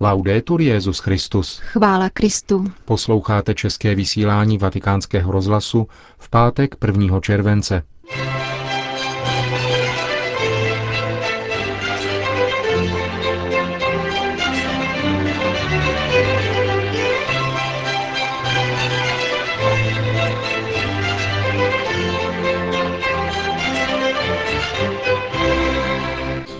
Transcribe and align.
Laudetur 0.00 0.60
Jezus 0.60 0.98
Christus. 0.98 1.58
Chvála 1.58 2.10
Kristu. 2.10 2.72
Posloucháte 2.84 3.54
české 3.54 3.94
vysílání 3.94 4.58
Vatikánského 4.58 5.32
rozhlasu 5.32 5.88
v 6.18 6.30
pátek 6.30 6.74
1. 6.86 7.20
července. 7.20 7.82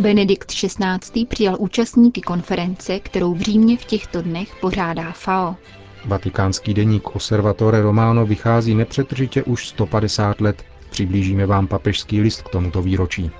Benedikt 0.00 0.52
XVI. 0.52 1.26
přijal 1.28 1.56
účastníky 1.58 2.20
konference, 2.20 3.00
kterou 3.00 3.34
v 3.34 3.40
Římě 3.40 3.76
v 3.76 3.84
těchto 3.84 4.22
dnech 4.22 4.54
pořádá 4.60 5.12
FAO. 5.12 5.56
Vatikánský 6.04 6.74
deník 6.74 7.16
Osservatore 7.16 7.82
Romano 7.82 8.26
vychází 8.26 8.74
nepřetržitě 8.74 9.42
už 9.42 9.68
150 9.68 10.40
let. 10.40 10.64
Přiblížíme 10.90 11.46
vám 11.46 11.66
papežský 11.66 12.20
list 12.20 12.42
k 12.42 12.48
tomuto 12.48 12.82
výročí. 12.82 13.30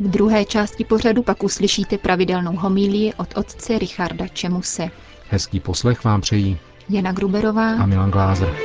V 0.00 0.08
druhé 0.08 0.44
části 0.44 0.84
pořadu 0.84 1.22
pak 1.22 1.42
uslyšíte 1.42 1.98
pravidelnou 1.98 2.56
homílii 2.56 3.14
od 3.14 3.28
otce 3.36 3.78
Richarda 3.78 4.28
Čemuse. 4.28 4.90
Hezký 5.30 5.60
poslech 5.60 6.04
vám 6.04 6.20
přejí 6.20 6.58
Jana 6.88 7.12
Gruberová 7.12 7.74
a 7.74 7.86
Milan 7.86 8.10
Glázer. 8.10 8.56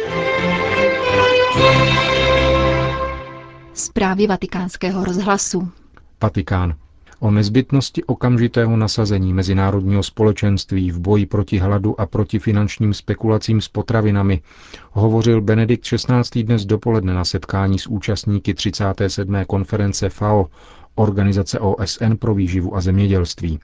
Zprávy 3.74 4.28
vatikánského 4.28 5.04
rozhlasu. 5.06 5.70
Vatikán. 6.24 6.76
O 7.20 7.32
nezbytnosti 7.32 8.04
okamžitého 8.04 8.78
nasazení 8.78 9.34
mezinárodního 9.34 10.04
společenství 10.04 10.92
v 10.92 11.00
boji 11.00 11.26
proti 11.26 11.58
hladu 11.58 12.02
a 12.02 12.06
proti 12.06 12.40
finančním 12.40 12.94
spekulacím 12.94 13.62
s 13.62 13.68
potravinami 13.68 14.42
hovořil 14.92 15.42
Benedikt 15.42 15.84
XVI. 15.84 16.44
dnes 16.44 16.66
dopoledne 16.66 17.14
na 17.14 17.26
setkání 17.26 17.80
s 17.80 17.88
účastníky 17.88 18.54
37. 18.54 19.36
konference 19.48 20.10
FAO, 20.10 20.46
Organizace 20.96 21.60
OSN 21.60 22.14
pro 22.20 22.36
výživu 22.36 22.76
a 22.76 22.82
zemědělství. 22.82 23.60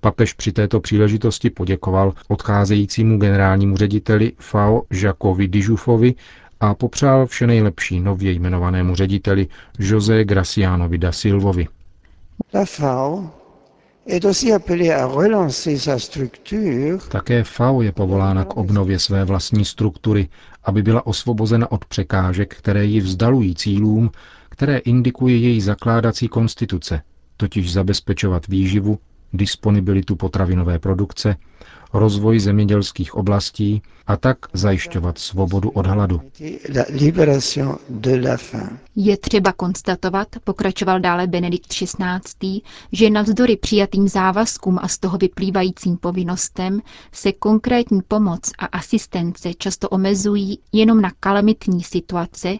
Papež 0.00 0.32
při 0.32 0.52
této 0.52 0.80
příležitosti 0.80 1.50
poděkoval 1.50 2.12
odcházejícímu 2.28 3.18
generálnímu 3.18 3.76
řediteli 3.76 4.32
FAO 4.38 4.82
Jacques 4.92 5.50
Dižufovi 5.50 6.14
a 6.60 6.74
popřál 6.74 7.26
vše 7.26 7.46
nejlepší 7.46 8.00
nově 8.00 8.32
jmenovanému 8.32 8.94
řediteli 8.94 9.46
José 9.78 10.24
Gracianovi 10.24 10.98
da 10.98 11.12
Silvovi. 11.12 11.66
Také 17.10 17.44
FAO 17.44 17.82
je 17.82 17.92
povolána 17.92 18.44
k 18.44 18.56
obnově 18.56 18.98
své 18.98 19.24
vlastní 19.24 19.64
struktury, 19.64 20.28
aby 20.64 20.82
byla 20.82 21.06
osvobozena 21.06 21.72
od 21.72 21.84
překážek, 21.84 22.54
které 22.56 22.84
ji 22.84 23.00
vzdalují 23.00 23.54
cílům, 23.54 24.10
které 24.48 24.78
indikuje 24.78 25.36
její 25.36 25.60
zakládací 25.60 26.28
konstituce, 26.28 27.02
totiž 27.36 27.72
zabezpečovat 27.72 28.46
výživu, 28.48 28.98
disponibilitu 29.32 30.16
potravinové 30.16 30.78
produkce, 30.78 31.36
rozvoj 31.92 32.38
zemědělských 32.40 33.14
oblastí 33.14 33.82
a 34.06 34.16
tak 34.16 34.38
zajišťovat 34.52 35.18
svobodu 35.18 35.70
od 35.70 35.86
hladu. 35.86 36.20
la 36.74 36.84
libération 36.88 37.76
de 37.90 38.20
la 38.20 38.36
faim. 38.36 38.78
Je 38.96 39.16
třeba 39.16 39.52
konstatovat, 39.52 40.28
pokračoval 40.44 41.00
dále 41.00 41.26
Benedikt 41.26 41.66
XVI., 41.68 42.60
že 42.92 43.10
navzdory 43.10 43.56
přijatým 43.56 44.08
závazkům 44.08 44.78
a 44.82 44.88
z 44.88 44.98
toho 44.98 45.18
vyplývajícím 45.18 45.96
povinnostem 45.96 46.80
se 47.12 47.32
konkrétní 47.32 48.00
pomoc 48.08 48.50
a 48.58 48.66
asistence 48.66 49.54
často 49.54 49.88
omezují 49.88 50.58
jenom 50.72 51.00
na 51.00 51.10
kalamitní 51.20 51.82
situace 51.82 52.56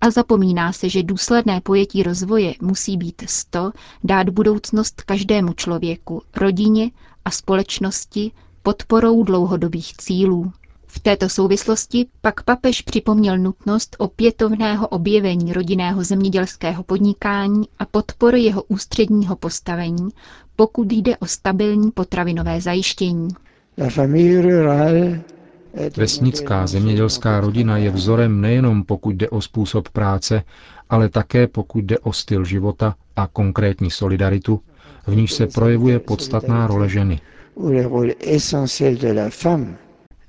a 0.00 0.10
zapomíná 0.10 0.72
se, 0.72 0.88
že 0.88 1.02
důsledné 1.02 1.60
pojetí 1.60 2.02
rozvoje 2.02 2.54
musí 2.60 2.96
být 2.96 3.22
z 3.26 3.44
to 3.44 3.72
dát 4.04 4.28
budoucnost 4.28 5.02
každému 5.02 5.52
člověku, 5.52 6.22
rodině 6.36 6.90
a 7.24 7.30
společnosti 7.30 8.32
podporou 8.62 9.22
dlouhodobých 9.24 9.96
cílů. 9.96 10.52
V 10.86 11.00
této 11.00 11.28
souvislosti 11.28 12.06
pak 12.20 12.42
papež 12.42 12.82
připomněl 12.82 13.38
nutnost 13.38 13.96
opětovného 13.98 14.88
objevení 14.88 15.52
rodinného 15.52 16.04
zemědělského 16.04 16.82
podnikání 16.82 17.64
a 17.78 17.84
podpory 17.86 18.40
jeho 18.42 18.62
ústředního 18.62 19.36
postavení, 19.36 20.08
pokud 20.56 20.92
jde 20.92 21.16
o 21.16 21.26
stabilní 21.26 21.90
potravinové 21.90 22.60
zajištění. 22.60 23.28
Vesnická 25.96 26.66
zemědělská 26.66 27.40
rodina 27.40 27.76
je 27.76 27.90
vzorem 27.90 28.40
nejenom 28.40 28.84
pokud 28.84 29.10
jde 29.16 29.28
o 29.30 29.40
způsob 29.40 29.88
práce, 29.88 30.42
ale 30.90 31.08
také 31.08 31.46
pokud 31.46 31.84
jde 31.84 31.98
o 31.98 32.12
styl 32.12 32.44
života 32.44 32.94
a 33.16 33.26
konkrétní 33.26 33.90
solidaritu, 33.90 34.60
v 35.06 35.16
níž 35.16 35.32
se 35.32 35.46
projevuje 35.46 35.98
podstatná 35.98 36.66
role 36.66 36.88
ženy. 36.88 37.20
Où 37.56 37.68
le 37.68 37.86
rôle 37.86 38.14
essentiel 38.20 38.98
de 38.98 39.08
la 39.12 39.30
femme 39.30 39.76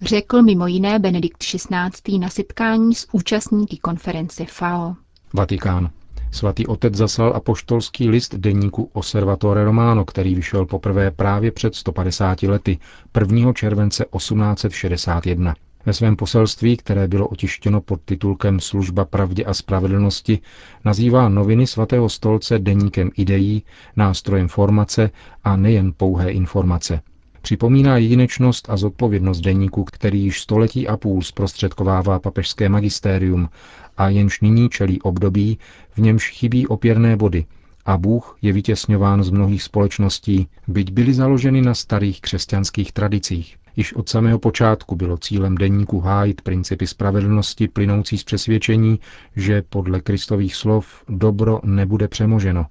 Řekl 0.01 0.41
mimo 0.41 0.67
jiné 0.67 0.99
Benedikt 0.99 1.37
XVI. 1.43 2.19
na 2.19 2.29
setkání 2.29 2.95
s 2.95 3.07
účastníky 3.11 3.77
konference 3.77 4.45
FAO. 4.45 4.95
Vatikán. 5.33 5.89
Svatý 6.31 6.67
otec 6.67 6.95
zaslal 6.95 7.33
apoštolský 7.35 8.09
list 8.09 8.35
deníku 8.35 8.89
Osservatore 8.93 9.63
Romano, 9.63 10.05
který 10.05 10.35
vyšel 10.35 10.65
poprvé 10.65 11.11
právě 11.11 11.51
před 11.51 11.75
150 11.75 12.43
lety, 12.43 12.79
1. 13.19 13.53
července 13.53 14.05
1861. 14.17 15.53
Ve 15.85 15.93
svém 15.93 16.15
poselství, 16.15 16.77
které 16.77 17.07
bylo 17.07 17.27
otištěno 17.27 17.81
pod 17.81 18.01
titulkem 18.05 18.59
Služba 18.59 19.05
pravdě 19.05 19.43
a 19.45 19.53
spravedlnosti, 19.53 20.39
nazývá 20.85 21.29
noviny 21.29 21.67
svatého 21.67 22.09
stolce 22.09 22.59
deníkem 22.59 23.11
ideí, 23.17 23.63
nástrojem 23.95 24.47
formace 24.47 25.09
a 25.43 25.55
nejen 25.57 25.93
pouhé 25.97 26.31
informace. 26.31 27.01
Připomíná 27.43 27.97
jedinečnost 27.97 28.69
a 28.69 28.77
zodpovědnost 28.77 29.41
deníku, 29.41 29.83
který 29.83 30.23
již 30.23 30.41
století 30.41 30.87
a 30.87 30.97
půl 30.97 31.21
zprostředkovává 31.21 32.19
papežské 32.19 32.69
magistérium 32.69 33.49
a 33.97 34.09
jenž 34.09 34.41
nyní 34.41 34.69
čelí 34.69 35.01
období, 35.01 35.57
v 35.93 35.97
němž 35.97 36.29
chybí 36.29 36.67
opěrné 36.67 37.15
body 37.17 37.45
a 37.85 37.97
Bůh 37.97 38.37
je 38.41 38.53
vytěsňován 38.53 39.23
z 39.23 39.29
mnohých 39.29 39.63
společností, 39.63 40.47
byť 40.67 40.91
byly 40.91 41.13
založeny 41.13 41.61
na 41.61 41.73
starých 41.73 42.21
křesťanských 42.21 42.91
tradicích. 42.91 43.57
Již 43.75 43.93
od 43.93 44.09
samého 44.09 44.39
počátku 44.39 44.95
bylo 44.95 45.17
cílem 45.17 45.55
deníku 45.55 45.99
hájit 45.99 46.41
principy 46.41 46.87
spravedlnosti 46.87 47.67
plynoucí 47.67 48.17
z 48.17 48.23
přesvědčení, 48.23 48.99
že 49.35 49.63
podle 49.69 50.01
kristových 50.01 50.55
slov 50.55 51.03
dobro 51.09 51.59
nebude 51.63 52.07
přemoženo. 52.07 52.65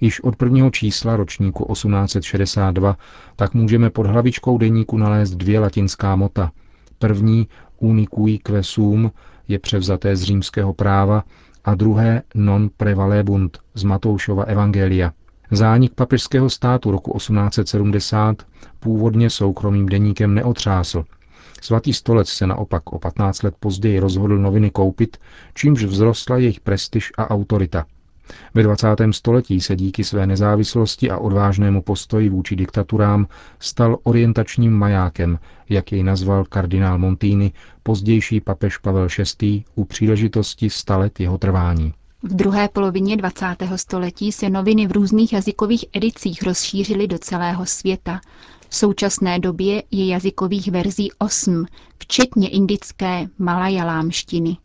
Již 0.00 0.20
od 0.20 0.36
prvního 0.36 0.70
čísla 0.70 1.16
ročníku 1.16 1.72
1862 1.72 2.96
tak 3.36 3.54
můžeme 3.54 3.90
pod 3.90 4.06
hlavičkou 4.06 4.58
deníku 4.58 4.96
nalézt 4.96 5.34
dvě 5.34 5.60
latinská 5.60 6.16
mota. 6.16 6.50
První 6.98 7.48
unicui 7.78 8.38
que 8.38 8.62
sum 8.62 9.10
je 9.48 9.58
převzaté 9.58 10.16
z 10.16 10.22
římského 10.22 10.74
práva 10.74 11.24
a 11.64 11.74
druhé 11.74 12.22
non 12.34 12.70
prevalebunt 12.76 13.58
z 13.74 13.82
Matoušova 13.84 14.44
evangelia. 14.44 15.12
Zánik 15.50 15.94
papežského 15.94 16.50
státu 16.50 16.90
roku 16.90 17.18
1870 17.18 18.46
původně 18.80 19.30
soukromým 19.30 19.86
deníkem 19.86 20.34
neotřásl. 20.34 21.04
Svatý 21.62 21.92
stolec 21.92 22.28
se 22.28 22.46
naopak 22.46 22.92
o 22.92 22.98
15 22.98 23.42
let 23.42 23.54
později 23.60 23.98
rozhodl 23.98 24.38
noviny 24.38 24.70
koupit, 24.70 25.16
čímž 25.54 25.84
vzrostla 25.84 26.36
jejich 26.36 26.60
prestiž 26.60 27.12
a 27.18 27.30
autorita. 27.30 27.86
Ve 28.54 28.62
20. 28.62 28.86
století 29.10 29.60
se 29.60 29.76
díky 29.76 30.04
své 30.04 30.26
nezávislosti 30.26 31.10
a 31.10 31.18
odvážnému 31.18 31.82
postoji 31.82 32.28
vůči 32.28 32.56
diktaturám 32.56 33.26
stal 33.58 33.98
orientačním 34.02 34.72
majákem, 34.72 35.38
jak 35.68 35.92
jej 35.92 36.02
nazval 36.02 36.44
kardinál 36.44 36.98
Montini, 36.98 37.52
pozdější 37.82 38.40
papež 38.40 38.78
Pavel 38.78 39.08
VI. 39.42 39.64
u 39.74 39.84
příležitosti 39.84 40.70
stalet 40.70 41.20
jeho 41.20 41.38
trvání. 41.38 41.94
V 42.22 42.34
druhé 42.34 42.68
polovině 42.68 43.16
20. 43.16 43.46
století 43.76 44.32
se 44.32 44.50
noviny 44.50 44.86
v 44.86 44.92
různých 44.92 45.32
jazykových 45.32 45.84
edicích 45.92 46.42
rozšířily 46.42 47.06
do 47.06 47.18
celého 47.18 47.66
světa. 47.66 48.20
V 48.68 48.74
současné 48.76 49.38
době 49.38 49.82
je 49.90 50.06
jazykových 50.06 50.68
verzí 50.70 51.12
osm, 51.18 51.66
včetně 51.98 52.48
indické 52.48 53.26
malajalámštiny. 53.38 54.56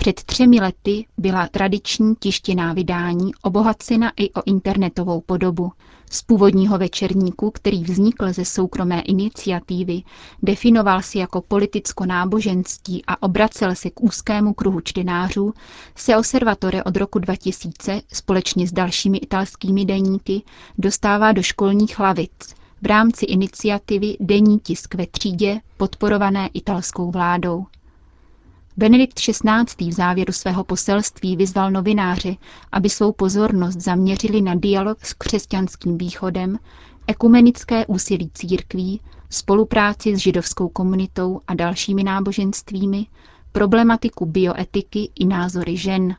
Před 0.00 0.24
třemi 0.24 0.60
lety 0.60 1.06
byla 1.18 1.48
tradiční 1.48 2.14
tištěná 2.20 2.72
vydání 2.72 3.30
obohacena 3.42 4.12
i 4.16 4.30
o 4.32 4.42
internetovou 4.46 5.20
podobu. 5.20 5.72
Z 6.10 6.22
původního 6.22 6.78
večerníku, 6.78 7.50
který 7.50 7.84
vznikl 7.84 8.32
ze 8.32 8.44
soukromé 8.44 9.00
iniciativy, 9.00 10.02
definoval 10.42 11.02
si 11.02 11.18
jako 11.18 11.40
politicko-náboženský 11.40 13.02
a 13.06 13.22
obracel 13.22 13.74
se 13.74 13.90
k 13.90 14.00
úzkému 14.00 14.54
kruhu 14.54 14.80
čtenářů, 14.80 15.52
se 15.96 16.16
Observatore 16.16 16.84
od 16.84 16.96
roku 16.96 17.18
2000 17.18 18.02
společně 18.12 18.66
s 18.66 18.72
dalšími 18.72 19.18
italskými 19.18 19.84
deníky 19.84 20.42
dostává 20.78 21.32
do 21.32 21.42
školních 21.42 21.98
lavic, 22.00 22.54
v 22.82 22.86
rámci 22.86 23.26
iniciativy 23.26 24.16
Denní 24.20 24.58
tisk 24.58 24.94
ve 24.94 25.06
třídě, 25.06 25.60
podporované 25.76 26.48
italskou 26.54 27.10
vládou. 27.10 27.66
Benedikt 28.80 29.20
XVI. 29.20 29.90
v 29.90 29.92
závěru 29.92 30.32
svého 30.32 30.64
poselství 30.64 31.36
vyzval 31.36 31.70
novináře, 31.70 32.36
aby 32.72 32.88
svou 32.88 33.12
pozornost 33.12 33.76
zaměřili 33.80 34.42
na 34.42 34.54
dialog 34.54 35.04
s 35.06 35.12
křesťanským 35.12 35.98
východem, 35.98 36.58
ekumenické 37.06 37.86
úsilí 37.86 38.30
církví, 38.34 39.00
spolupráci 39.30 40.16
s 40.16 40.18
židovskou 40.18 40.68
komunitou 40.68 41.40
a 41.46 41.54
dalšími 41.54 42.04
náboženstvími, 42.04 43.06
problematiku 43.52 44.26
bioetiky 44.26 45.10
i 45.14 45.24
názory 45.26 45.76
žen. 45.76 46.14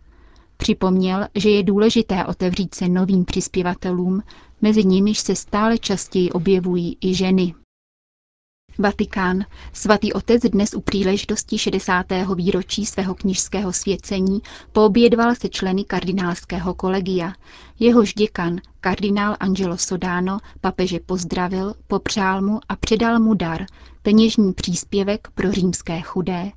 Připomněl, 0.57 1.27
že 1.35 1.49
je 1.49 1.63
důležité 1.63 2.25
otevřít 2.25 2.75
se 2.75 2.89
novým 2.89 3.25
přispěvatelům, 3.25 4.23
mezi 4.61 4.83
nimiž 4.83 5.19
se 5.19 5.35
stále 5.35 5.77
častěji 5.77 6.31
objevují 6.31 6.97
i 7.01 7.13
ženy. 7.15 7.53
Vatikán. 8.77 9.45
Svatý 9.73 10.13
otec 10.13 10.41
dnes 10.43 10.73
u 10.73 10.81
příležitosti 10.81 11.57
60. 11.57 12.05
výročí 12.35 12.85
svého 12.85 13.15
knižského 13.15 13.73
svěcení 13.73 14.41
poobědval 14.71 15.35
se 15.35 15.49
členy 15.49 15.83
kardinálského 15.83 16.73
kolegia. 16.73 17.33
Jehož 17.79 18.13
děkan, 18.13 18.57
kardinál 18.81 19.35
Angelo 19.39 19.77
Sodano, 19.77 20.37
papeže 20.61 20.99
pozdravil, 21.05 21.73
popřál 21.87 22.41
mu 22.41 22.59
a 22.69 22.75
předal 22.75 23.19
mu 23.19 23.33
dar, 23.33 23.65
peněžní 24.01 24.53
příspěvek 24.53 25.27
pro 25.35 25.51
římské 25.51 26.01
chudé. 26.01 26.51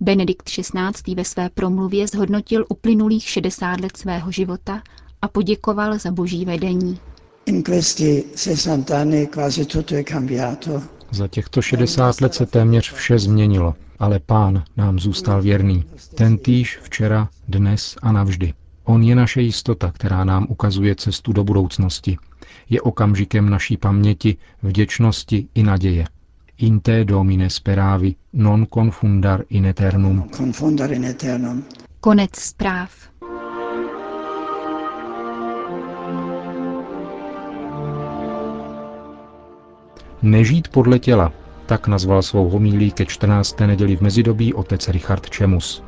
Benedikt 0.00 0.50
XVI. 0.50 1.14
ve 1.14 1.24
své 1.24 1.50
promluvě 1.50 2.08
zhodnotil 2.08 2.64
uplynulých 2.68 3.28
60 3.28 3.80
let 3.80 3.96
svého 3.96 4.32
života 4.32 4.82
a 5.22 5.28
poděkoval 5.28 5.98
za 5.98 6.10
boží 6.10 6.44
vedení. 6.44 6.98
In 7.46 7.62
questi 7.62 8.24
60 8.36 8.90
anni 8.90 9.26
quasi 9.26 9.64
tutto 9.64 9.94
è 9.94 10.04
cambiato. 10.04 10.99
Za 11.10 11.28
těchto 11.28 11.62
60 11.62 12.20
let 12.20 12.34
se 12.34 12.46
téměř 12.46 12.92
vše 12.92 13.18
změnilo, 13.18 13.74
ale 13.98 14.18
pán 14.18 14.64
nám 14.76 14.98
zůstal 14.98 15.42
věrný. 15.42 15.84
Ten 16.14 16.38
týž 16.38 16.78
včera, 16.82 17.28
dnes 17.48 17.96
a 18.02 18.12
navždy. 18.12 18.54
On 18.84 19.02
je 19.02 19.14
naše 19.14 19.42
jistota, 19.42 19.90
která 19.90 20.24
nám 20.24 20.46
ukazuje 20.48 20.94
cestu 20.94 21.32
do 21.32 21.44
budoucnosti. 21.44 22.16
Je 22.70 22.80
okamžikem 22.80 23.50
naší 23.50 23.76
paměti, 23.76 24.36
vděčnosti 24.62 25.46
i 25.54 25.62
naděje. 25.62 26.04
In 26.58 26.80
te 26.80 27.04
domine 27.04 27.50
speravi, 27.50 28.14
non 28.32 28.66
confundar 28.74 29.44
in 29.48 29.66
eternum. 29.66 30.28
Confondere 30.36 30.94
in 30.94 31.04
eternum. 31.04 31.64
Konec 32.00 32.36
zpráv. 32.36 33.09
Nežít 40.22 40.68
podle 40.68 40.98
těla, 40.98 41.32
tak 41.66 41.86
nazval 41.86 42.22
svou 42.22 42.48
homílí 42.48 42.92
ke 42.92 43.06
14. 43.06 43.60
neděli 43.60 43.96
v 43.96 44.00
mezidobí 44.00 44.54
otec 44.54 44.88
Richard 44.88 45.30
Čemus. 45.30 45.82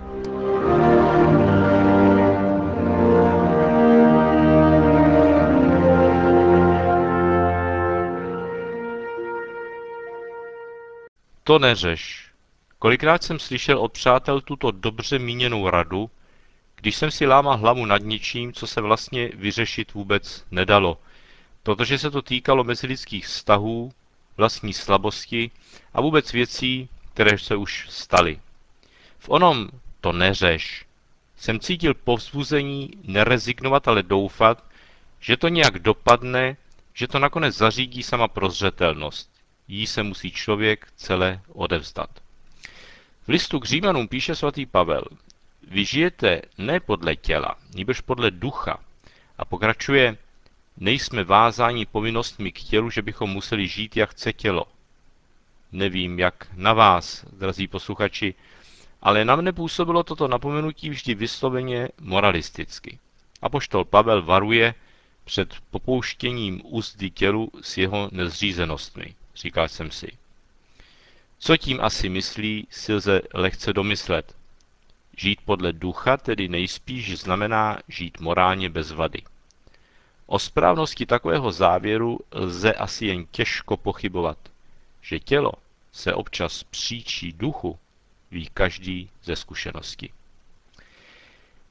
To 11.44 11.58
neřeš. 11.58 12.30
Kolikrát 12.78 13.22
jsem 13.22 13.38
slyšel 13.38 13.78
od 13.78 13.92
přátel 13.92 14.40
tuto 14.40 14.70
dobře 14.70 15.18
míněnou 15.18 15.70
radu, 15.70 16.10
když 16.76 16.96
jsem 16.96 17.10
si 17.10 17.26
lámal 17.26 17.56
hlavu 17.56 17.86
nad 17.86 18.02
něčím, 18.02 18.52
co 18.52 18.66
se 18.66 18.80
vlastně 18.80 19.30
vyřešit 19.34 19.94
vůbec 19.94 20.44
nedalo, 20.50 20.98
protože 21.62 21.98
se 21.98 22.10
to 22.10 22.22
týkalo 22.22 22.64
mezilidských 22.64 23.26
vztahů, 23.26 23.92
vlastní 24.36 24.72
slabosti 24.72 25.50
a 25.94 26.00
vůbec 26.00 26.32
věcí, 26.32 26.88
které 27.14 27.38
se 27.38 27.56
už 27.56 27.86
staly. 27.90 28.40
V 29.18 29.28
onom 29.28 29.68
to 30.00 30.12
neřeš 30.12 30.84
jsem 31.42 31.60
cítil 31.60 31.94
povzbuzení 31.94 32.90
nerezignovat, 33.04 33.88
ale 33.88 34.02
doufat, 34.02 34.64
že 35.20 35.36
to 35.36 35.48
nějak 35.48 35.78
dopadne, 35.78 36.56
že 36.94 37.08
to 37.08 37.18
nakonec 37.18 37.56
zařídí 37.56 38.02
sama 38.02 38.28
prozřetelnost. 38.28 39.30
Jí 39.68 39.86
se 39.86 40.02
musí 40.02 40.30
člověk 40.30 40.86
celé 40.96 41.40
odevzdat. 41.52 42.10
V 43.26 43.28
listu 43.28 43.60
k 43.60 43.64
Římanům 43.64 44.08
píše 44.08 44.34
svatý 44.34 44.66
Pavel, 44.66 45.04
vy 45.68 45.84
žijete 45.84 46.42
ne 46.58 46.80
podle 46.80 47.16
těla, 47.16 47.56
nebož 47.74 48.00
podle 48.00 48.30
ducha. 48.30 48.78
A 49.38 49.44
pokračuje, 49.44 50.16
nejsme 50.82 51.24
vázáni 51.24 51.86
povinnostmi 51.86 52.52
k 52.52 52.62
tělu, 52.62 52.90
že 52.90 53.02
bychom 53.02 53.30
museli 53.30 53.68
žít, 53.68 53.96
jak 53.96 54.10
chce 54.10 54.32
tělo. 54.32 54.64
Nevím, 55.72 56.18
jak 56.18 56.46
na 56.54 56.72
vás, 56.72 57.24
drazí 57.32 57.68
posluchači, 57.68 58.34
ale 59.02 59.24
na 59.24 59.36
mne 59.36 59.52
působilo 59.52 60.02
toto 60.02 60.28
napomenutí 60.28 60.90
vždy 60.90 61.14
vysloveně 61.14 61.88
moralisticky. 62.00 62.98
Apoštol 63.42 63.84
Pavel 63.84 64.22
varuje 64.22 64.74
před 65.24 65.54
popouštěním 65.70 66.60
úzdy 66.64 67.10
tělu 67.10 67.50
s 67.60 67.78
jeho 67.78 68.08
nezřízenostmi, 68.12 69.14
říkal 69.34 69.68
jsem 69.68 69.90
si. 69.90 70.12
Co 71.38 71.56
tím 71.56 71.80
asi 71.80 72.08
myslí, 72.08 72.66
si 72.70 72.94
lze 72.94 73.20
lehce 73.34 73.72
domyslet. 73.72 74.36
Žít 75.16 75.38
podle 75.44 75.72
ducha 75.72 76.16
tedy 76.16 76.48
nejspíš 76.48 77.18
znamená 77.18 77.78
žít 77.88 78.20
morálně 78.20 78.70
bez 78.70 78.90
vady. 78.90 79.22
O 80.32 80.38
správnosti 80.38 81.06
takového 81.06 81.52
závěru 81.52 82.20
lze 82.32 82.72
asi 82.72 83.06
jen 83.06 83.26
těžko 83.30 83.76
pochybovat. 83.76 84.38
Že 85.02 85.20
tělo 85.20 85.52
se 85.92 86.14
občas 86.14 86.64
příčí 86.64 87.32
duchu, 87.32 87.78
ví 88.30 88.48
každý 88.54 89.10
ze 89.22 89.36
zkušenosti. 89.36 90.12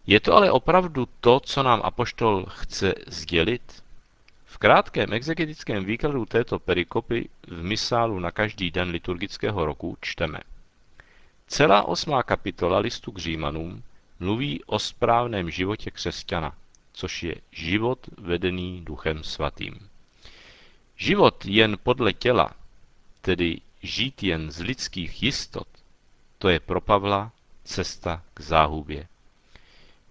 Je 0.08 0.20
to 0.20 0.34
ale 0.34 0.52
opravdu 0.52 1.08
to, 1.20 1.40
co 1.40 1.64
nám 1.64 1.82
apoštol 1.84 2.46
chce 2.50 2.94
sdělit? 3.08 3.84
V 4.46 4.58
krátkém 4.58 5.14
exegetickém 5.14 5.86
výkladu 5.86 6.26
této 6.26 6.60
perikopy 6.60 7.30
v 7.48 7.64
misálu 7.64 8.20
na 8.20 8.32
každý 8.32 8.72
den 8.72 8.90
liturgického 8.90 9.66
roku 9.66 9.98
čteme. 10.02 10.40
Celá 11.48 11.84
osmá 11.84 12.24
kapitola 12.24 12.80
listu 12.80 13.12
k 13.12 13.20
Římanům 13.20 13.84
mluví 14.20 14.64
o 14.64 14.80
správném 14.80 15.50
životě 15.50 15.92
křesťana, 15.92 16.56
což 16.94 17.24
je 17.24 17.36
život 17.52 18.00
vedený 18.18 18.82
Duchem 18.82 19.24
Svatým. 19.24 19.90
Život 20.98 21.46
jen 21.46 21.78
podle 21.84 22.14
těla, 22.14 22.54
tedy 23.22 23.62
žít 23.84 24.24
jen 24.24 24.52
z 24.52 24.60
lidských 24.60 25.24
jistot, 25.24 25.68
to 26.38 26.50
je 26.50 26.60
pro 26.60 26.82
Pavla 26.82 27.32
cesta 27.64 28.24
k 28.34 28.42
záhubě. 28.42 29.08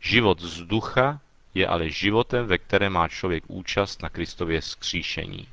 Život 0.00 0.40
z 0.40 0.62
ducha 0.62 1.20
je 1.54 1.66
ale 1.66 1.90
životem, 1.90 2.46
ve 2.46 2.58
kterém 2.58 2.92
má 2.92 3.08
člověk 3.08 3.44
účast 3.46 4.02
na 4.02 4.08
Kristově 4.08 4.62
skříšení. 4.62 5.48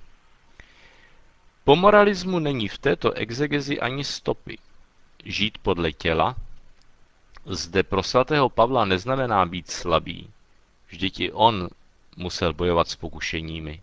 Po 1.63 1.75
moralismu 1.75 2.39
není 2.39 2.67
v 2.67 2.77
této 2.77 3.11
exegezi 3.11 3.79
ani 3.79 4.03
stopy. 4.03 4.57
Žít 5.25 5.57
podle 5.57 5.91
těla 5.91 6.35
zde 7.45 7.83
pro 7.83 8.03
svatého 8.03 8.49
Pavla 8.49 8.85
neznamená 8.85 9.45
být 9.45 9.71
slabý, 9.71 10.29
Vždyť 10.87 11.19
i 11.19 11.31
on 11.31 11.69
musel 12.15 12.53
bojovat 12.53 12.87
s 12.89 12.95
pokušeními. 12.95 13.81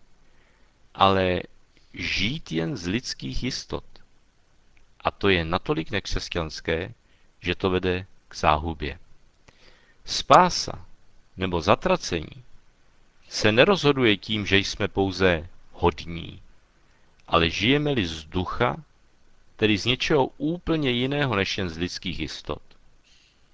Ale 0.93 1.41
žít 1.93 2.51
jen 2.51 2.77
z 2.77 2.87
lidských 2.87 3.43
jistot. 3.43 3.83
A 5.01 5.11
to 5.11 5.29
je 5.29 5.45
natolik 5.45 5.91
nekřesťanské, 5.91 6.93
že 7.41 7.55
to 7.55 7.69
vede 7.69 8.05
k 8.27 8.35
záhubě. 8.35 8.99
Spása 10.05 10.85
nebo 11.37 11.61
zatracení 11.61 12.43
se 13.29 13.51
nerozhoduje 13.51 14.17
tím, 14.17 14.45
že 14.45 14.57
jsme 14.57 14.87
pouze 14.87 15.49
hodní, 15.71 16.41
ale 17.27 17.49
žijeme-li 17.49 18.07
z 18.07 18.23
ducha, 18.23 18.83
tedy 19.55 19.77
z 19.77 19.85
něčeho 19.85 20.25
úplně 20.37 20.91
jiného 20.91 21.35
než 21.35 21.57
jen 21.57 21.69
z 21.69 21.77
lidských 21.77 22.19
jistot. 22.19 22.61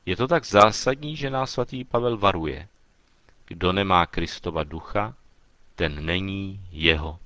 Je 0.06 0.16
to 0.16 0.28
tak 0.28 0.46
zásadní, 0.46 1.16
že 1.16 1.30
nás 1.30 1.52
svatý 1.52 1.84
Pavel 1.84 2.18
varuje. 2.18 2.68
Kdo 3.52 3.72
nemá 3.74 4.06
Kristova 4.06 4.64
ducha, 4.64 5.14
ten 5.76 6.06
není 6.06 6.60
jeho. 6.72 7.20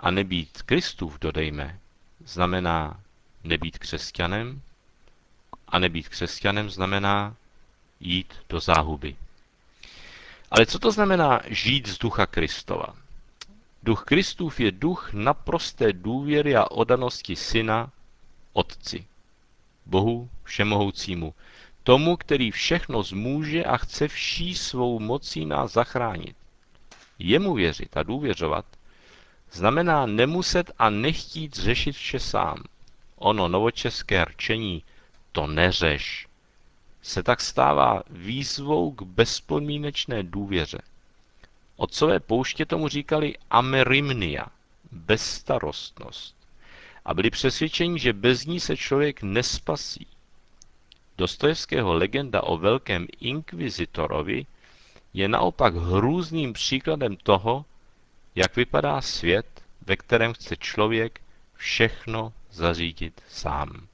A 0.00 0.10
nebýt 0.10 0.62
Kristův, 0.62 1.18
dodejme, 1.18 1.78
znamená 2.24 3.00
nebýt 3.44 3.78
křesťanem 3.78 4.62
a 5.68 5.78
nebýt 5.78 6.08
křesťanem 6.08 6.70
znamená 6.70 7.36
jít 8.00 8.34
do 8.48 8.60
záhuby. 8.60 9.16
Ale 10.50 10.66
co 10.66 10.78
to 10.78 10.92
znamená 10.92 11.40
žít 11.46 11.88
z 11.88 11.98
ducha 11.98 12.26
Kristova? 12.26 12.96
Duch 13.82 14.04
Kristův 14.04 14.60
je 14.60 14.72
duch 14.72 15.12
naprosté 15.12 15.92
důvěry 15.92 16.56
a 16.56 16.70
odanosti 16.70 17.36
syna 17.36 17.90
Otci, 18.52 19.06
Bohu 19.86 20.30
Všemohoucímu, 20.44 21.34
tomu, 21.86 22.16
který 22.16 22.50
všechno 22.50 23.02
zmůže 23.02 23.64
a 23.64 23.76
chce 23.76 24.08
vší 24.08 24.54
svou 24.54 24.98
mocí 24.98 25.46
nás 25.46 25.72
zachránit. 25.72 26.36
Jemu 27.18 27.54
věřit 27.54 27.96
a 27.96 28.02
důvěřovat 28.02 28.64
znamená 29.52 30.06
nemuset 30.06 30.70
a 30.78 30.90
nechtít 30.90 31.54
řešit 31.54 31.92
vše 31.92 32.20
sám. 32.20 32.62
Ono 33.16 33.48
novočeské 33.48 34.24
rčení 34.24 34.82
to 35.32 35.46
neřeš 35.46 36.28
se 37.02 37.22
tak 37.22 37.40
stává 37.40 38.02
výzvou 38.10 38.92
k 38.92 39.02
bezpodmínečné 39.02 40.22
důvěře. 40.22 40.78
Otcové 41.76 42.20
pouště 42.20 42.66
tomu 42.66 42.88
říkali 42.88 43.34
amerimnia, 43.50 44.46
bezstarostnost. 44.92 46.36
A 47.04 47.14
byli 47.14 47.30
přesvědčeni, 47.30 47.98
že 47.98 48.12
bez 48.12 48.46
ní 48.46 48.60
se 48.60 48.76
člověk 48.76 49.22
nespasí. 49.22 50.06
Dostojevského 51.18 51.94
legenda 51.94 52.42
o 52.42 52.56
velkém 52.56 53.06
inkvizitorovi 53.20 54.46
je 55.14 55.28
naopak 55.28 55.74
hrůzným 55.74 56.52
příkladem 56.52 57.16
toho, 57.16 57.64
jak 58.34 58.56
vypadá 58.56 59.00
svět, 59.00 59.46
ve 59.86 59.96
kterém 59.96 60.32
chce 60.32 60.56
člověk 60.56 61.20
všechno 61.54 62.32
zařídit 62.50 63.22
sám. 63.28 63.86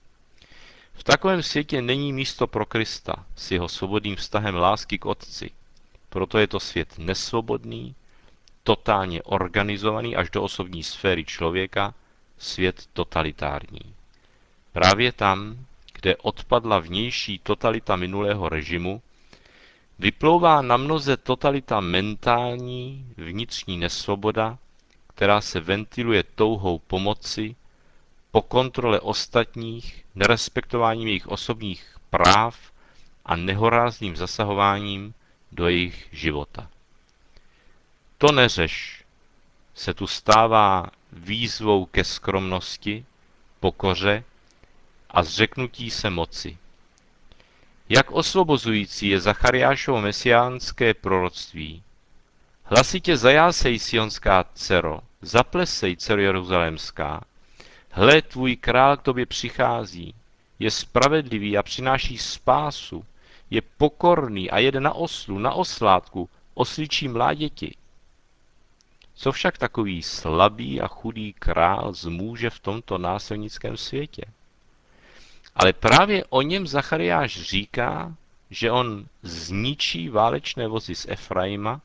V 0.94 1.04
takovém 1.04 1.42
světě 1.42 1.82
není 1.82 2.12
místo 2.12 2.46
pro 2.46 2.66
Krista 2.66 3.26
s 3.36 3.50
jeho 3.50 3.68
svobodným 3.68 4.16
vztahem 4.16 4.54
lásky 4.54 4.98
k 4.98 5.06
Otci. 5.06 5.50
Proto 6.08 6.38
je 6.38 6.46
to 6.46 6.60
svět 6.60 6.98
nesvobodný, 6.98 7.94
totálně 8.62 9.22
organizovaný 9.22 10.16
až 10.16 10.30
do 10.30 10.42
osobní 10.42 10.82
sféry 10.82 11.24
člověka, 11.24 11.94
svět 12.38 12.86
totalitární. 12.92 13.94
Právě 14.72 15.12
tam, 15.12 15.66
kde 16.02 16.16
odpadla 16.16 16.78
vnější 16.78 17.38
totalita 17.38 17.96
minulého 17.96 18.48
režimu, 18.48 19.02
vyplouvá 19.98 20.62
na 20.62 20.76
mnoze 20.76 21.16
totalita 21.16 21.80
mentální, 21.80 23.06
vnitřní 23.16 23.76
nesvoboda, 23.78 24.58
která 25.14 25.40
se 25.40 25.60
ventiluje 25.60 26.22
touhou 26.22 26.78
pomoci, 26.78 27.56
po 28.30 28.42
kontrole 28.42 29.00
ostatních, 29.00 30.04
nerespektováním 30.14 31.08
jejich 31.08 31.26
osobních 31.26 31.96
práv 32.10 32.72
a 33.26 33.36
nehorázným 33.36 34.16
zasahováním 34.16 35.14
do 35.52 35.68
jejich 35.68 36.08
života. 36.12 36.68
To 38.18 38.32
neřeš 38.32 39.04
se 39.74 39.94
tu 39.94 40.06
stává 40.06 40.86
výzvou 41.12 41.86
ke 41.86 42.04
skromnosti, 42.04 43.04
pokoře 43.60 44.24
a 45.12 45.22
zřeknutí 45.22 45.90
se 45.90 46.10
moci. 46.10 46.58
Jak 47.88 48.10
osvobozující 48.10 49.08
je 49.08 49.20
Zachariášovo 49.20 50.00
mesiánské 50.00 50.94
proroctví. 50.94 51.82
Hlasitě 52.64 53.16
zajásej, 53.16 53.78
sionská 53.78 54.44
dcero, 54.54 55.00
zaplesej, 55.22 55.96
dcero 55.96 56.22
jeruzalémská, 56.22 57.24
Hle, 57.90 58.22
tvůj 58.22 58.56
král 58.56 58.96
k 58.96 59.02
tobě 59.02 59.26
přichází, 59.26 60.14
je 60.58 60.70
spravedlivý 60.70 61.58
a 61.58 61.62
přináší 61.62 62.18
spásu, 62.18 63.04
je 63.50 63.62
pokorný 63.62 64.50
a 64.50 64.58
jede 64.58 64.80
na 64.80 64.92
oslu, 64.92 65.38
na 65.38 65.52
oslátku, 65.52 66.28
osličí 66.54 67.08
mláděti. 67.08 67.76
Co 69.14 69.32
však 69.32 69.58
takový 69.58 70.02
slabý 70.02 70.80
a 70.80 70.88
chudý 70.88 71.32
král 71.32 71.92
zmůže 71.92 72.50
v 72.50 72.60
tomto 72.60 72.98
násilnickém 72.98 73.76
světě? 73.76 74.24
Ale 75.54 75.72
právě 75.72 76.24
o 76.28 76.42
něm 76.42 76.66
Zachariáš 76.66 77.40
říká, 77.40 78.14
že 78.50 78.70
on 78.70 79.06
zničí 79.22 80.08
válečné 80.08 80.68
vozy 80.68 80.94
z 80.94 81.06
Efraima, 81.08 81.80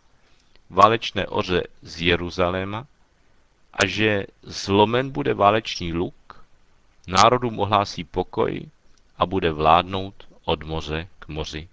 válečné 0.70 1.28
oře 1.28 1.64
z 1.82 2.02
Jeruzaléma 2.02 2.88
a 3.74 3.86
že 3.86 4.26
zlomen 4.44 5.10
bude 5.10 5.34
válečný 5.34 5.94
luk, 5.94 6.46
národům 7.08 7.60
ohlásí 7.60 8.04
pokoj 8.04 8.70
a 9.18 9.26
bude 9.26 9.52
vládnout 9.52 10.28
od 10.46 10.64
moře 10.64 11.08
k 11.20 11.28
moři. 11.28 11.68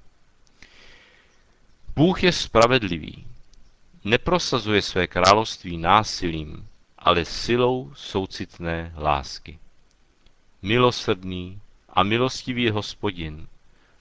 Bůh 1.96 2.22
je 2.22 2.32
spravedlivý, 2.32 3.26
neprosazuje 4.04 4.82
své 4.82 5.06
království 5.06 5.76
násilím, 5.78 6.68
ale 6.98 7.24
silou 7.24 7.92
soucitné 7.96 8.94
lásky. 8.96 9.58
Milosrdný 10.62 11.60
a 11.94 12.02
milostivý 12.02 12.62
je 12.62 12.72
hospodin, 12.72 13.48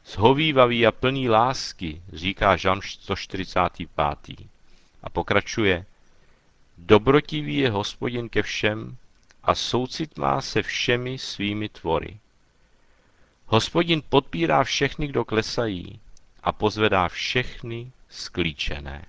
zhovývavý 0.05 0.87
a 0.87 0.91
plný 0.91 1.29
lásky, 1.29 2.01
říká 2.13 2.55
Žan 2.55 2.81
145. 2.81 4.47
A 5.03 5.09
pokračuje, 5.09 5.85
Dobrotivý 6.77 7.57
je 7.57 7.71
hospodin 7.71 8.29
ke 8.29 8.41
všem 8.41 8.97
a 9.43 9.55
soucit 9.55 10.17
má 10.17 10.41
se 10.41 10.61
všemi 10.61 11.17
svými 11.17 11.69
tvory. 11.69 12.19
Hospodin 13.45 14.03
podpírá 14.09 14.63
všechny, 14.63 15.07
kdo 15.07 15.25
klesají 15.25 15.99
a 16.43 16.51
pozvedá 16.51 17.07
všechny 17.07 17.91
sklíčené. 18.09 19.05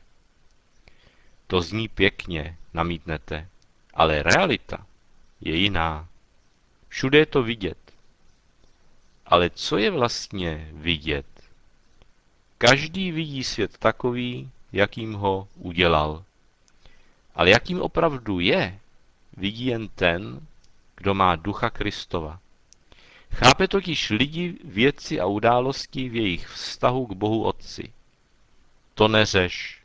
To 1.46 1.60
zní 1.60 1.88
pěkně, 1.88 2.56
namítnete, 2.74 3.48
ale 3.94 4.22
realita 4.22 4.86
je 5.40 5.56
jiná. 5.56 6.08
Všude 6.88 7.18
je 7.18 7.26
to 7.26 7.42
vidět. 7.42 7.83
Ale 9.26 9.50
co 9.50 9.76
je 9.76 9.90
vlastně 9.90 10.68
vidět? 10.72 11.26
Každý 12.58 13.12
vidí 13.12 13.44
svět 13.44 13.78
takový, 13.78 14.50
jakým 14.72 15.12
ho 15.12 15.48
udělal. 15.54 16.24
Ale 17.34 17.50
jakým 17.50 17.82
opravdu 17.82 18.40
je, 18.40 18.78
vidí 19.36 19.66
jen 19.66 19.88
ten, 19.88 20.40
kdo 20.96 21.14
má 21.14 21.36
ducha 21.36 21.70
Kristova. 21.70 22.38
Chápe 23.34 23.68
totiž 23.68 24.10
lidi, 24.10 24.58
věci 24.64 25.20
a 25.20 25.26
události 25.26 26.08
v 26.08 26.16
jejich 26.16 26.48
vztahu 26.48 27.06
k 27.06 27.12
Bohu 27.12 27.44
Otci. 27.44 27.92
To 28.94 29.08
neřeš. 29.08 29.82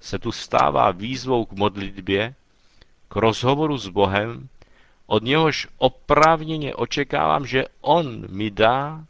Se 0.00 0.18
tu 0.18 0.32
stává 0.32 0.90
výzvou 0.90 1.44
k 1.44 1.52
modlitbě, 1.52 2.34
k 3.08 3.16
rozhovoru 3.16 3.78
s 3.78 3.88
Bohem, 3.88 4.48
od 5.10 5.22
něhož 5.22 5.68
oprávněně 5.78 6.74
očekávám, 6.74 7.46
že 7.46 7.64
On 7.80 8.36
mi 8.36 8.50
dá, 8.50 9.04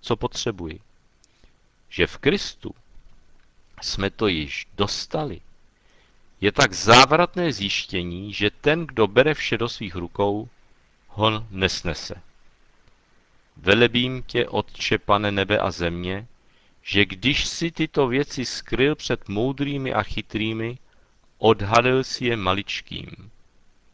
co 0.00 0.16
potřebuji. 0.16 0.80
Že 1.88 2.06
v 2.06 2.18
Kristu 2.18 2.74
jsme 3.82 4.10
to 4.10 4.26
již 4.26 4.66
dostali. 4.76 5.40
Je 6.40 6.52
tak 6.52 6.72
závratné 6.72 7.52
zjištění, 7.52 8.32
že 8.32 8.50
ten, 8.50 8.86
kdo 8.86 9.06
bere 9.06 9.34
vše 9.34 9.58
do 9.58 9.68
svých 9.68 9.94
rukou, 9.94 10.48
ho 11.08 11.46
nesnese. 11.50 12.14
Velebím 13.56 14.22
tě, 14.22 14.48
Otče, 14.48 14.98
pane 14.98 15.32
nebe 15.32 15.58
a 15.58 15.70
země, 15.70 16.26
že 16.82 17.04
když 17.04 17.46
si 17.46 17.70
tyto 17.70 18.08
věci 18.08 18.44
skryl 18.44 18.94
před 18.94 19.28
moudrými 19.28 19.94
a 19.94 20.02
chytrými, 20.02 20.78
odhalil 21.38 22.04
si 22.04 22.24
je 22.24 22.36
maličkým. 22.36 23.30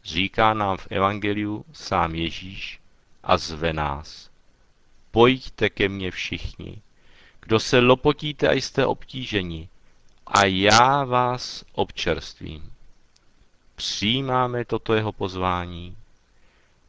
Říká 0.03 0.53
nám 0.53 0.77
v 0.77 0.87
Evangeliu 0.89 1.65
sám 1.73 2.15
Ježíš 2.15 2.79
a 3.23 3.37
zve 3.37 3.73
nás. 3.73 4.29
Pojďte 5.11 5.69
ke 5.69 5.89
mně 5.89 6.11
všichni, 6.11 6.81
kdo 7.41 7.59
se 7.59 7.79
lopotíte 7.79 8.49
a 8.49 8.53
jste 8.53 8.85
obtíženi, 8.85 9.69
a 10.27 10.45
já 10.45 11.03
vás 11.03 11.65
občerstvím. 11.73 12.71
Přijímáme 13.75 14.65
toto 14.65 14.93
jeho 14.93 15.11
pozvání. 15.11 15.97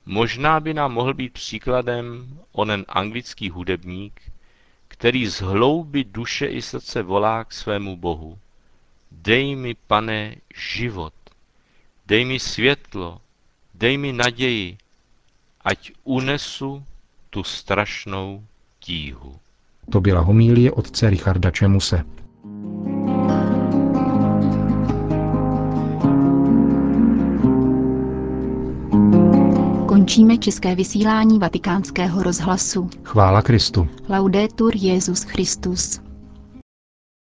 Možná 0.06 0.60
by 0.60 0.74
nám 0.74 0.92
mohl 0.92 1.14
být 1.14 1.32
příkladem 1.32 2.38
onen 2.52 2.84
anglický 2.88 3.50
hudebník, 3.50 4.22
který 4.88 5.26
z 5.26 5.40
hlouby 5.40 6.04
duše 6.04 6.46
i 6.46 6.62
srdce 6.62 7.02
volá 7.02 7.44
k 7.44 7.52
svému 7.52 7.96
Bohu. 7.96 8.38
Dej 9.10 9.56
mi, 9.56 9.74
pane, 9.74 10.36
život, 10.54 11.14
dej 12.06 12.24
mi 12.24 12.40
světlo, 12.40 13.20
dej 13.74 13.98
mi 13.98 14.12
naději, 14.12 14.76
ať 15.64 15.92
unesu 16.04 16.84
tu 17.30 17.44
strašnou 17.44 18.44
tíhu. 18.78 19.36
To 19.92 20.00
byla 20.00 20.20
homílie 20.20 20.72
otce 20.72 21.10
Richarda 21.10 21.50
Čemuse. 21.50 22.04
Končíme 29.88 30.38
české 30.38 30.74
vysílání 30.74 31.38
vatikánského 31.38 32.22
rozhlasu. 32.22 32.90
Chvála 33.04 33.42
Kristu. 33.42 33.88
Laudetur 34.08 34.72
Jezus 34.76 35.22
Christus. 35.22 36.03